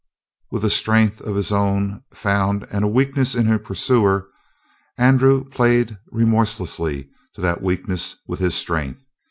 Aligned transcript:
With 0.49 0.65
a 0.65 0.71
strength 0.71 1.21
of 1.21 1.35
his 1.35 1.51
own 1.51 2.01
found 2.11 2.65
and 2.71 2.83
a 2.83 2.87
weakness 2.87 3.35
in 3.35 3.45
his 3.45 3.61
pursuer, 3.63 4.27
Andrew 4.97 5.43
played 5.45 5.95
remorselessly 6.11 7.07
to 7.35 7.41
that 7.41 7.61
weakness 7.61 8.15
with 8.25 8.39
his 8.39 8.55
strength. 8.55 9.05